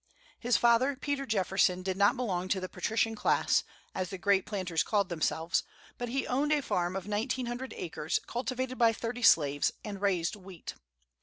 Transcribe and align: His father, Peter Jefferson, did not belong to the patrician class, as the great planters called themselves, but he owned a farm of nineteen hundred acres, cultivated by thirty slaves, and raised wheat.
His 0.39 0.57
father, 0.57 0.95
Peter 0.95 1.27
Jefferson, 1.27 1.83
did 1.83 1.95
not 1.95 2.17
belong 2.17 2.47
to 2.47 2.59
the 2.59 2.67
patrician 2.67 3.13
class, 3.13 3.63
as 3.93 4.09
the 4.09 4.17
great 4.17 4.47
planters 4.47 4.81
called 4.81 5.09
themselves, 5.09 5.61
but 5.99 6.09
he 6.09 6.25
owned 6.25 6.51
a 6.51 6.63
farm 6.63 6.95
of 6.95 7.07
nineteen 7.07 7.45
hundred 7.45 7.71
acres, 7.77 8.19
cultivated 8.25 8.79
by 8.79 8.93
thirty 8.93 9.21
slaves, 9.21 9.71
and 9.85 10.01
raised 10.01 10.35
wheat. 10.35 10.73